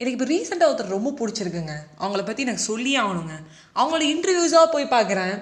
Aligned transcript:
எனக்கு 0.00 0.16
இப்போ 0.16 0.26
ரீசெண்டாக 0.30 0.70
ஒருத்தர் 0.70 0.94
ரொம்ப 0.94 1.10
பிடிச்சிருக்குங்க. 1.18 1.74
அவங்கள 2.00 2.22
பற்றி 2.28 2.44
எனக்கு 2.46 2.62
சொல்லியே 2.70 2.96
ஆகணுங்க. 3.02 3.34
அவங்களோட 3.80 4.04
இன்டர்வியூஸாக 4.14 4.66
போய் 4.72 4.86
பார்க்குறேன் 4.94 5.34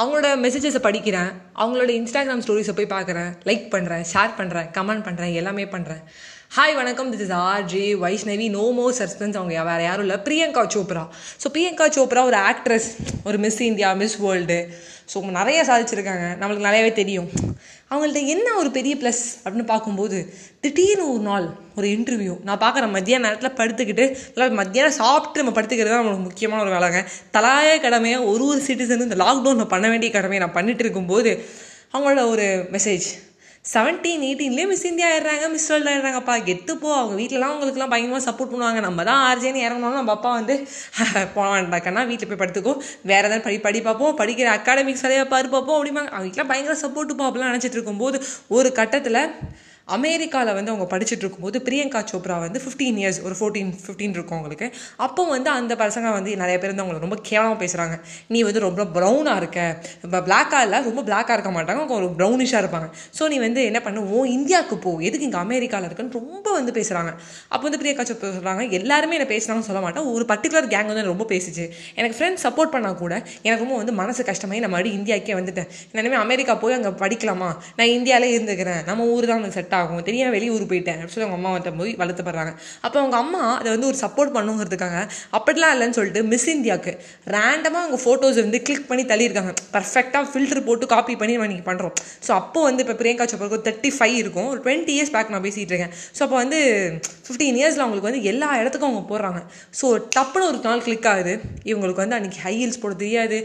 அவங்களோட 0.00 0.28
மெசேஜஸை 0.44 0.80
படிக்கிறேன். 0.84 1.30
அவங்களோட 1.62 1.90
இன்ஸ்டாகிராம் 2.00 2.42
ஸ்டோரிஸை 2.44 2.74
போய் 2.78 2.92
பார்க்குறேன் 2.92 3.30
லைக் 3.48 3.64
பண்ணுறேன் 3.72 4.04
ஷேர் 4.12 4.36
பண்ணுறேன் 4.40 4.68
கமெண்ட் 4.76 5.04
பண்ணுறேன் 5.06 5.32
எல்லாமே 5.40 5.64
பண்ணுறேன் 5.74 6.02
ஹாய் 6.56 6.76
வணக்கம். 6.80 7.10
This 7.12 7.24
is 7.26 7.34
R 7.38 7.64
J 7.72 7.82
Vaishnavi 8.04 8.46
no 8.58 8.66
more 8.78 8.86
suspense 9.00 9.38
அவங்க 9.40 9.64
வேறு 9.70 9.82
யாரும் 9.88 10.04
இல்லை. 10.06 10.18
பிரியங்கா 10.28 10.62
சோப்ரா. 10.74 11.02
ஸோ 11.42 11.46
பிரியங்கா 11.56 11.88
சோப்ரா 11.96 12.22
ஒரு 12.30 12.38
ஆக்ட்ரஸ் 12.50 12.88
ஒரு 13.30 13.40
Miss 13.46 13.60
India 13.70 13.90
Miss 14.02 14.16
World 14.26 14.60
so 15.12 15.22
நிறைய 15.38 15.60
சாதிச்சிருக்காங்க. 15.68 16.24
நம்மளுக்கு 16.40 16.66
நிறையவே 16.68 16.90
தெரியும். 16.92 17.28
அவங்கள்ட்ட 17.90 18.20
என்ன 18.34 18.48
ஒரு 18.60 18.70
பெரிய 18.76 18.94
ப்ளஸ் 19.02 19.22
அப்படின்னு 19.44 19.66
பார்க்கும்போது 19.72 20.18
திடீர்னு 20.64 21.04
ஒரு 21.12 21.22
நாள் 21.28 21.46
ஒரு 21.78 21.86
இன்டர்வியூ 21.88 22.34
நான் 22.48 22.62
பார்க்குறேன் 22.64 22.94
மத்தியான 22.96 23.24
நேரத்தில் 23.26 23.56
படுத்துக்கிட்டு 23.60 24.04
நல்லா 24.34 24.48
மத்தியானம் 24.62 24.98
சாப்பிட்டு 25.02 25.42
நம்ம 25.42 25.54
படுத்துக்கிறது 25.58 25.92
தான் 25.92 26.02
நம்மளுக்கு 26.02 26.28
முக்கியமான 26.28 26.62
ஒரு 26.64 26.72
வேலைங்க. 26.76 27.00
தலாய 27.36 27.70
கடமையாக 27.86 28.28
ஒரு 28.32 28.44
ஒரு 28.50 28.60
சிட்டிசனும் 28.68 29.08
இந்த 29.10 29.20
லாக்டவுனில் 29.24 29.72
பண்ண 29.74 29.88
வேண்டிய 29.94 30.12
கடமையை 30.18 30.42
நான் 30.44 30.56
பண்ணிட்டு 30.58 30.84
இருக்கும்போது 30.86 31.32
அவங்களோட 31.92 32.22
ஒரு 32.34 32.46
மெசேஜ் 32.76 33.08
செவன்டீன் 33.72 34.22
எயிட்டீன்லேயே 34.26 34.66
மிஸ் 34.70 34.84
இந்தியா 34.90 35.06
ஆயிடுறாங்க 35.12 35.46
மிஸ் 35.54 35.66
வேர்ல்டு 35.70 35.90
ஆயிடுறாங்கப்பா 35.92 36.34
கெத்து 36.46 36.74
போ 36.82 36.88
அவங்க 36.98 37.14
வீட்டிலலாம் 37.20 37.52
அவங்களுக்குலாம் 37.52 37.92
பயங்கரமாக 37.92 38.24
சப்போர்ட் 38.26 38.52
பண்ணுவாங்க. 38.52 38.80
நம்ம 38.86 39.04
தான் 39.08 39.20
ஆர்ஜேன்னு 39.28 39.64
இறங்கணும் 39.66 39.98
நம்ம 40.00 40.14
அப்பா 40.16 40.30
வந்து 40.38 40.54
போனாண்டாக்கன்னா 41.36 42.04
வீட்டில் 42.10 42.30
போய் 42.30 42.42
படுத்துக்கோ. 42.42 42.74
வேறு 43.10 43.26
எதாவது 43.28 43.44
படி 43.46 43.58
படி 43.66 43.80
பார்ப்போம். 43.88 44.16
படிக்கிற 44.20 44.48
அகாடமிக்ஸ் 44.58 45.04
சரியாக 45.06 45.28
பாரு 45.34 45.48
பார்ப்போம் 45.56 45.78
அப்படிம்பாங்க. 45.78 46.12
அவங்க 46.14 46.28
வீட்டில் 46.28 46.50
பயங்கர 46.52 46.76
சப்போர்ட்டு 46.84 47.28
அப்படிலாம் 47.28 47.52
நினச்சிட்டு 47.52 47.78
இருக்கும்போது 47.78 48.18
ஒரு 48.58 48.70
கட்டத்தில் 48.80 49.20
அமெரிக்காவில் 49.96 50.52
வந்து 50.58 50.70
அவங்க 50.72 50.86
படிச்சுட்டு 50.92 51.24
இருக்கும்போது 51.24 51.58
பிரியங்கா 51.66 52.00
சோப்ரா 52.10 52.36
வந்து 52.44 52.58
ஃபிஃப்டீன் 52.64 52.98
இயர்ஸ் 53.02 53.20
ஒரு 53.26 53.34
ஃபோர்டீன் 53.38 53.70
ஃபிஃப்டீன் 53.84 54.14
இருக்கும் 54.16 54.36
அவங்களுக்கு. 54.38 54.66
அப்போ 55.06 55.22
வந்து 55.34 55.50
அந்த 55.58 55.72
பசங்க 55.82 56.12
வந்து 56.16 56.30
நிறைய 56.42 56.56
பேர் 56.62 56.72
வந்து 56.72 56.84
அவங்களை 56.84 57.00
ரொம்ப 57.06 57.18
கேவலமாக 57.28 57.58
பேசுகிறாங்க 57.62 57.96
நீ 58.34 58.40
வந்து 58.48 58.62
ரொம்ப 58.66 58.84
ப்ரௌனாக 58.96 59.36
இருக்க. 59.42 59.58
இப்போ 60.04 60.20
பிளாக்காக 60.28 60.62
இல்லை 60.66 60.80
ரொம்ப 60.88 61.02
பிளாக்காக 61.08 61.36
இருக்க 61.38 61.52
மாட்டாங்க. 61.56 61.78
அவங்க 61.82 61.94
ஒரு 62.00 62.08
ப்ரௌனிஷாக 62.18 62.62
இருப்பாங்க. 62.64 62.88
ஸோ 63.18 63.28
நீ 63.32 63.38
வந்து 63.46 63.62
என்ன 63.70 63.82
பண்ண? 63.86 64.04
ஓ 64.16 64.24
இந்தியாவுக்கு 64.36 64.78
போ. 64.86 64.92
எதுக்கு 65.08 65.26
இங்கே 65.28 65.40
அமெரிக்காவில் 65.44 65.88
இருக்குன்னு 65.88 66.16
ரொம்ப 66.20 66.46
வந்து 66.58 66.74
பேசுகிறாங்க 66.78 67.12
அப்போ 67.52 67.64
வந்து 67.68 67.80
பிரியங்கா 67.82 68.06
சோப்ரா 68.10 68.32
சொல்கிறாங்க 68.38 68.64
எல்லாருமே 68.80 69.16
என்ன 69.20 69.28
பேசுனாங்கன்னு 69.34 69.68
சொல்ல 69.70 69.82
மாட்டேன் 69.86 70.10
ஒரு 70.14 70.26
பர்டிகுலர் 70.32 70.70
கேங் 70.74 70.90
வந்து 70.92 71.06
ரொம்ப 71.12 71.26
பேசிச்சு. 71.34 71.66
எனக்கு 72.00 72.18
ஃப்ரெண்ட்ஸ் 72.18 72.46
சப்போர்ட் 72.48 72.74
பண்ணால் 72.76 72.98
கூட 73.02 73.14
எனக்கு 73.46 73.62
ரொம்ப 73.64 73.78
வந்து 73.82 73.96
மனசு 74.02 74.28
கஷ்டமாகி 74.30 74.62
நான் 74.66 74.74
மறுபடியும் 74.76 75.00
இந்தியாக்கே 75.00 75.36
வந்துட்டேன். 75.40 75.68
நான் 75.94 76.22
அமெரிக்கா 76.26 76.56
போய் 76.64 76.78
அங்கே 76.80 76.94
படிக்கலாமா? 77.04 77.50
நான் 77.80 77.92
இந்தியாவிலே 77.98 78.30
இருந்துக்கிறேன். 78.36 78.80
நம்ம 78.90 79.10
ஊர் 79.16 79.30
தான் 79.32 79.50
செட் 79.58 79.74
ஆகும். 79.80 80.02
தெரியாம 80.08 80.32
வெளியூர் 80.36 80.64
போயிட்டேன் 80.72 80.94
அப்படின்னு 80.94 81.14
சொல்லி 81.14 81.26
அவங்க 81.28 81.38
அம்மா 81.40 81.52
வந்து 81.56 81.72
போய் 81.80 81.92
வளர்த்துப்படுறாங்க 82.02 82.52
அப்போ 82.84 82.96
அவங்க 83.02 83.16
அம்மா 83.22 83.42
அதை 83.58 83.68
வந்து 83.74 83.88
ஒரு 83.90 83.98
சப்போர்ட் 84.04 84.32
பண்ணுங்கிறதுக்காக 84.36 84.96
அப்படிலாம் 85.38 85.74
இல்லைன்னு 85.76 85.96
சொல்லிட்டு 85.98 86.22
மிஸ் 86.32 86.48
இந்தியாவுக்கு 86.56 86.94
ரேண்டமாக 87.36 87.82
அவங்க 87.84 88.00
ஃபோட்டோஸ் 88.04 88.40
வந்து 88.44 88.60
கிளிக் 88.66 88.88
பண்ணி 88.90 89.04
தள்ளியிருக்காங்க. 89.12 89.54
பர்ஃபெக்டாக 89.76 90.24
ஃபில்டர் 90.32 90.62
போட்டு 90.68 90.88
காப்பி 90.94 91.16
பண்ணி 91.22 91.34
நம்ம 91.36 91.48
இன்றைக்கி 91.48 91.66
பண்ணுறோம் 91.70 91.94
ஸோ 92.26 92.30
அப்போ 92.40 92.62
வந்து 92.68 92.82
இப்போ 92.84 92.96
பிரியங்கா 93.02 93.26
சோப்ராக்கு 93.32 93.60
தேர்ட்டி 93.68 93.92
ஃபைவ் 93.98 94.16
இருக்கும். 94.22 94.48
ஒரு 94.52 94.60
டுவெண்ட்டி 94.66 94.94
இயர்ஸ் 94.96 95.12
பேக் 95.16 95.32
நான் 95.34 95.44
பேசிகிட்டு 95.46 95.74
இருக்கேன். 95.74 95.94
ஸோ 96.16 96.20
அப்போ 96.26 96.36
வந்து 96.42 96.60
ஃபிஃப்டீன் 97.26 97.58
இயர்ஸில் 97.60 97.84
அவங்களுக்கு 97.84 98.10
வந்து 98.10 98.22
எல்லா 98.32 98.50
இடத்துக்கும் 98.60 98.90
அவங்க 98.90 99.04
போடுறாங்க. 99.12 99.40
ஸோ 99.80 99.86
டப்புன்னு 100.16 100.48
ஒரு 100.50 100.60
நாள் 100.68 100.84
கிளிக் 100.86 101.08
ஆகுது. 101.12 101.34
இவங்களுக்கு 101.70 102.02
வந்து 102.04 102.18
அன்றைக்கி 102.18 102.40
ஹை 102.46 102.54
ஹீல்ஸ் 102.60 102.82
போட 102.84 102.94
தெரியாது. 103.04 103.38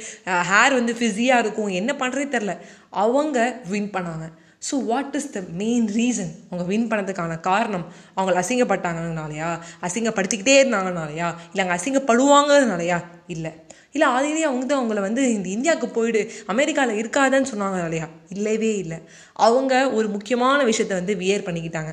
ஹேர் 0.52 0.78
வந்து 0.80 0.96
ஃபிஸியாக 1.00 1.44
இருக்கும். 1.46 1.72
என்ன 1.82 1.92
பண்ணுறதே 2.02 2.28
தெரில 2.36 2.56
அவங்க 3.04 3.38
வின் 3.74 3.94
பண்ணாங்க. 3.98 4.26
So 4.70 4.76
what 4.84 5.16
is 5.16 5.30
the 5.30 5.40
main 5.62 5.88
reason 5.90 6.32
அவங்க 6.50 6.64
வின் 6.64 6.90
பண்ணதுக்கான 6.92 7.40
காரணம் 7.40 7.86
அவங்கள 8.18 8.36
அசிங்கப்பட்டாங்கனாலையா 8.44 9.50
அசிங்கப்படுத்திக்கிட்டே 9.82 10.56
இருந்தாங்கனாலையா? 10.62 11.28
இல்லை 11.52 11.62
அங்கே 11.66 11.76
அசிங்கப்படுவாங்கனாலையா? 11.78 13.00
இல்லை. 13.28 13.52
இல்லை 13.92 14.08
ஆல்ரெடி 14.08 14.42
அவங்க 14.50 14.66
தான் 14.66 14.80
அவங்கள 14.82 15.00
வந்து 15.00 15.34
இந்த 15.34 15.50
இந்தியாவுக்கு 15.50 15.88
போயிடு 15.88 16.22
அமெரிக்காவில் 16.48 17.00
இருக்காதுன்னு 17.02 17.52
சொன்னாங்க 17.54 17.84
இல்லையா 17.84 18.08
இல்லவே 18.30 18.72
இல்லை. 18.78 18.98
அவங்க 19.34 19.92
ஒரு 19.92 20.08
முக்கியமான 20.08 20.64
விஷயத்த 20.64 20.94
வந்து 20.94 21.16
வியர் 21.16 21.48
பண்ணிக்கிட்டாங்க. 21.48 21.92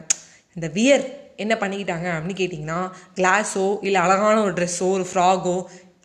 இந்த 0.56 0.68
வியர் 0.68 1.04
என்ன 1.36 1.54
பண்ணிக்கிட்டாங்க 1.54 2.06
அப்படின்னு 2.14 2.40
கேட்டிங்கன்னா 2.40 2.80
கிளாஸோ 3.14 3.78
இல்லை 3.80 4.00
அழகான 4.00 4.42
ஒரு 4.42 4.52
ட்ரெஸ்ஸோ 4.52 4.88
ஒரு 4.90 5.06
ஃப்ராகோ 5.12 5.54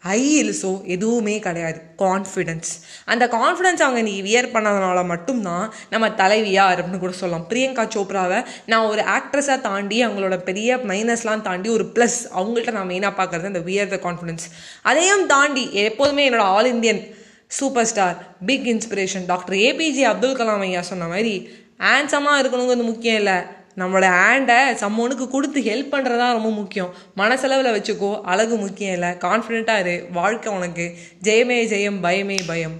ஹை 0.08 0.20
ஹீல்ஸோ 0.32 0.72
எதுவுமே 0.96 1.36
கிடையாது. 1.46 1.80
கான்ஃபிடென்ஸ் 2.04 2.72
அந்த 3.12 3.24
கான்ஃபிடென்ஸ் 3.36 3.84
அவங்க 3.86 4.02
நீ 4.10 4.14
வியர் 4.28 4.50
பண்ணதுனால 4.56 5.00
மட்டும்தான் 5.12 5.66
நம்ம 5.94 6.10
தலைவியா 6.22 6.64
அப்படின்னு 6.72 7.02
கூட 7.04 7.14
சொல்லலாம். 7.22 7.48
பிரியங்கா 7.52 7.86
சோப்ராவை 7.96 8.40
நான் 8.74 8.90
ஒரு 8.92 9.04
ஆக்ட்ரஸாக 9.18 9.60
தாண்டி 9.68 10.00
அவங்களோட 10.06 10.38
பெரிய 10.50 10.78
மைனஸ்லாம் 10.92 11.46
தாண்டி 11.50 11.70
ஒரு 11.78 11.88
ப்ளஸ் 11.98 12.20
அவங்கள்ட்ட 12.40 12.76
நான் 12.78 12.90
மெயினாக 12.94 13.14
பார்க்குறது 13.20 13.52
அந்த 13.54 13.64
வியர் 13.70 13.94
த 13.96 14.00
கான்ஃபிடென்ஸ் 14.08 14.48
அதையும் 14.92 15.26
தாண்டி 15.34 15.66
எப்போதுமே 15.88 16.30
என்னோட 16.30 16.46
all 16.56 16.72
Indian 16.76 17.04
super 17.60 17.90
star 17.92 18.16
big 18.50 18.70
inspiration 18.76 19.28
doctor 19.34 19.58
APJ 19.68 20.06
Abdul 20.14 20.40
Kalam 20.40 20.66
ஐயா 20.70 20.82
சொன்ன 20.92 21.08
மாதிரி 21.14 21.36
ஹேண்ட்ஸமாக 21.88 22.40
இருக்கணுங்கிறது 22.42 22.92
முக்கியம் 22.92 23.22
இல்லை. 23.22 23.38
நம்மளோட 23.78 24.08
ஹேண்டை 24.18 24.60
சம்மோனுக்கு 24.82 25.28
கொடுத்து 25.28 25.62
ஹெல்ப் 25.62 25.94
பண்ணுறதா 25.94 26.32
ரொம்ப 26.32 26.52
முக்கியம். 26.52 26.94
மனசெலவில் 27.18 27.74
வச்சுக்கோ 27.78 28.22
அழகு 28.22 28.56
முக்கியம் 28.56 28.94
இல்லை. 28.94 29.10
கான்ஃபிடென்ட்டாக 29.10 29.80
இரு. 29.80 30.08
வாழ்க்கை 30.12 30.54
உனக்கு. 30.54 30.98
ஜெயமே 31.24 31.58
ஜெயம் 31.74 32.00
பயமே 32.02 32.40
பயம். 32.48 32.78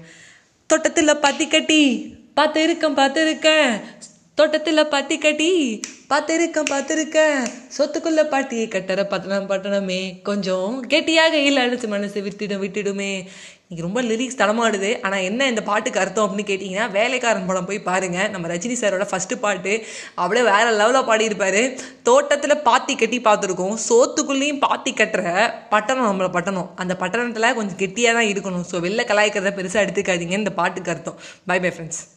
தோட்டத்தில் 0.68 1.18
பத்தி 1.22 1.48
கட்டி 1.48 1.82
பார்த்து 2.34 2.64
இருக்கேன் 2.64 2.94
பார்த்து 2.94 3.26
இருக்கேன் 3.26 3.82
தோட்டத்தில் 4.40 4.92
பத்தி 4.94 5.16
கட்டி 5.26 5.50
பார்த்துருக்கேன் 6.12 6.70
பார்த்துருக்கேன் 6.72 7.38
சொத்துக்குள்ள 7.76 8.22
பாட்டியை 8.32 8.66
கட்டுற 8.74 9.04
பட்டணம் 9.12 9.48
பட்டணமே. 9.52 10.00
கொஞ்சம் 10.30 10.74
கெட்டியாக 10.94 11.36
இல்லை 11.50 11.62
அடிச்சு 11.66 11.88
மனசு 11.94 12.22
விட்டுடும் 12.26 12.64
விட்டுடுமே. 12.64 13.12
இன்னைக்கு 13.62 13.86
ரொம்ப 13.86 14.02
லிரிக்ஸ் 14.10 14.40
தடமாடுது. 14.42 14.90
ஆனால் 15.06 15.24
என்ன 15.30 15.48
இந்த 15.52 15.62
பாட்டுக்கு 15.70 16.02
அர்த்தம் 16.02 16.26
அப்படின்னு 16.26 16.50
கேட்டிங்கன்னா 16.50 16.88
வேலைக்காரன் 16.98 17.48
படம் 17.50 17.70
போய் 17.70 17.80
பாருங்கள் 17.88 18.30
நம்ம 18.34 18.50
ரஜினி 18.54 18.76
சாரோட 18.82 19.06
ஃபஸ்ட்டு 19.12 19.40
பாட்டு. 19.46 19.76
அப்படியே 20.22 20.44
வேற 20.52 20.66
லெவலில் 20.82 21.08
பாடியிருப்பாரு. 21.12 21.62
தோட்டத்தில் 22.10 22.64
பாத்தி 22.68 22.96
கட்டி 23.04 23.20
பார்த்துருக்கோம். 23.30 23.78
சோத்துக்குள்ளேயும் 23.88 24.62
பாத்தி 24.68 24.94
கட்டுற 25.02 25.24
பட்டணம் 25.76 26.10
நம்மளை 26.12 26.30
பட்டணம். 26.38 26.70
அந்த 26.84 26.96
பட்டணத்தில் 27.04 27.56
கொஞ்சம் 27.60 27.80
கெட்டியாக 27.84 28.18
தான் 28.20 28.32
இருக்கணும். 28.34 28.68
ஸோ 28.74 28.84
வெளில 28.88 29.08
கலாய்க்கிறத 29.14 29.56
பெருசாக 29.62 29.86
எடுத்துக்காதீங்க 29.88 30.38
இந்த 30.44 30.54
பாட்டுக்கு 30.62 30.94
அர்த்தம். 30.96 31.20
By 31.52 31.60
bye 31.66 31.74
friends 31.78 32.04